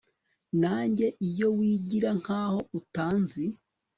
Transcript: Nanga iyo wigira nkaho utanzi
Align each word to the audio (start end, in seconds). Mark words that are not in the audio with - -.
Nanga 0.59 1.05
iyo 1.27 1.47
wigira 1.57 2.09
nkaho 2.21 2.59
utanzi 2.79 3.43